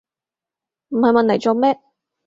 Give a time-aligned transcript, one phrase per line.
[0.89, 1.79] 唔係問黎做咩